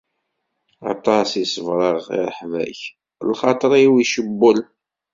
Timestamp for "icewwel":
4.03-4.59